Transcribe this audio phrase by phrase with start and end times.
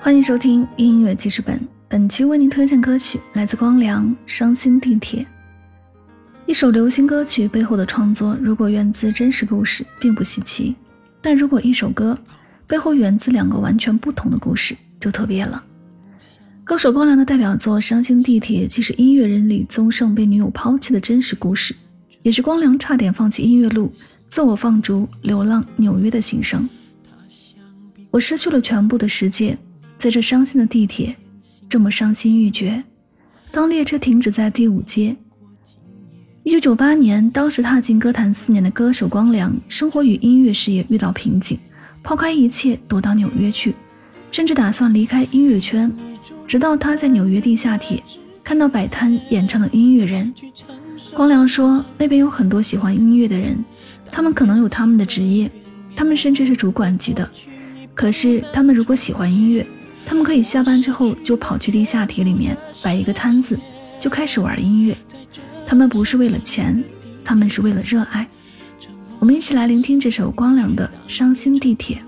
[0.00, 5.22] 欢迎收听音乐记事本，本期为您推荐歌曲来自光良《伤心地铁》。
[6.44, 10.74] 一首流行歌曲背后的创作，如果源自真实故事，并不稀奇；
[11.22, 12.18] 但如果一首歌
[12.66, 15.64] 背后源自两个完全不同的故事，就特别了。
[16.64, 21.74] 歌手光良的代表作《伤心地铁》，既是音乐人李宗盛被女友抛弃的真实故事，
[22.22, 23.90] 也是光良差点放弃音乐路、
[24.34, 26.68] 自我放逐、流浪纽约的心声。
[28.10, 29.56] 我失去了全部的世界。
[29.96, 31.14] 在这伤心的地铁，
[31.68, 32.82] 这么伤心欲绝。
[33.52, 35.14] 当列车停止在第五街。
[36.42, 41.56] 一九九八年，当时踏进歌坛四年的歌手光良，生活与音乐事业遇到瓶颈，
[42.02, 43.72] 抛开一切躲到纽约去，
[44.32, 45.88] 甚至打算离开音乐圈。
[46.44, 48.02] 直到他在纽约地下铁
[48.42, 50.34] 看到摆摊演唱的音乐人，
[51.14, 53.64] 光良说：“那边有很多喜欢音乐的人，
[54.14, 55.50] 他们可能有他们的职业，
[55.96, 57.28] 他们甚至是主管级的。
[57.92, 59.66] 可是他们如果喜欢音乐。”
[60.06, 63.58] 他们可以下班之后就跑去地下铁里面摆一个摊子，
[63.98, 64.94] 就开始玩音乐。
[65.66, 66.84] 他们不是为了钱，
[67.24, 68.28] 他们是为了热爱。
[69.18, 72.02] 我们一起来聆听这首光良的《伤心地铁》。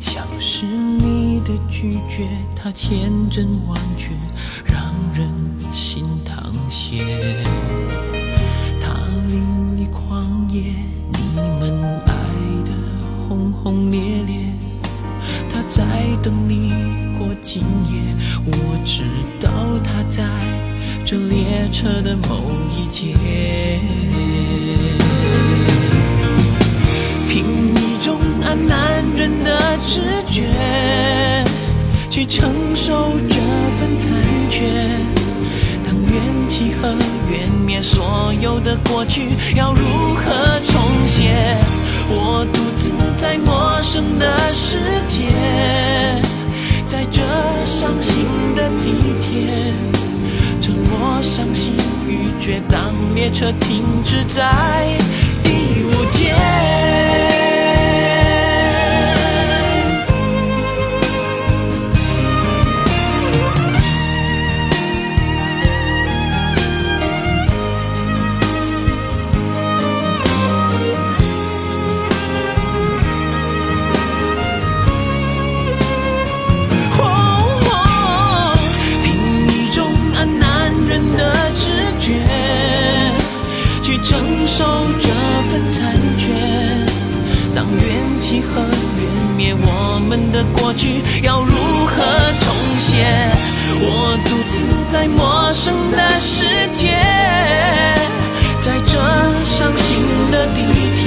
[0.00, 4.08] 像是你的拒绝，它千真万确，
[4.64, 5.30] 让人
[5.72, 7.42] 心淌血。
[8.80, 8.94] 他
[9.28, 10.62] 淋漓狂野，
[11.12, 11.18] 你
[11.60, 12.12] 们爱
[12.64, 12.70] 的
[13.28, 14.36] 轰轰烈烈。
[15.50, 15.84] 他在
[16.22, 16.70] 等你
[17.18, 18.52] 过今夜，我
[18.86, 19.02] 知
[19.40, 19.50] 道
[19.84, 20.24] 他在
[21.04, 23.14] 这列车的某一节。
[32.36, 33.36] 承受这
[33.78, 34.12] 份残
[34.50, 34.68] 缺。
[35.86, 36.88] 当缘起和
[37.30, 39.80] 缘灭，所有的过去要如
[40.16, 41.56] 何重写？
[42.10, 44.76] 我独自在陌生的世
[45.08, 45.32] 界，
[46.86, 47.22] 在这
[47.64, 49.72] 伤心的地铁，
[50.60, 51.72] 沉默、伤心
[52.06, 52.60] 欲绝。
[52.68, 52.78] 当
[53.14, 54.44] 列车停止在
[88.18, 91.52] 起和湮灭我们的过去要如
[91.86, 92.02] 何
[92.40, 93.04] 重写？
[93.78, 96.44] 我独自在陌生的世
[96.74, 96.96] 界，
[98.62, 98.98] 在这
[99.44, 99.98] 伤心
[100.30, 100.62] 的地
[100.96, 101.04] 铁，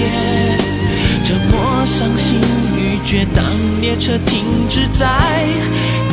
[1.24, 2.40] 这么伤心
[2.78, 3.26] 欲绝。
[3.34, 3.44] 当
[3.81, 5.08] 列车停止在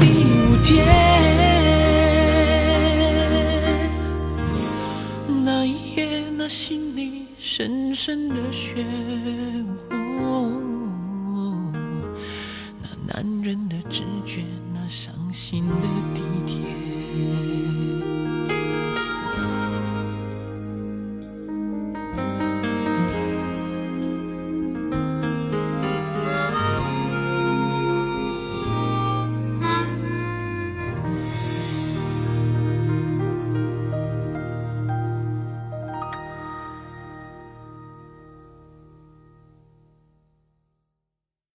[0.00, 0.82] 第五街，
[5.44, 8.86] 那一夜，那心里深深的雪。
[13.06, 14.42] 男人的直觉
[14.74, 16.25] 那伤心的地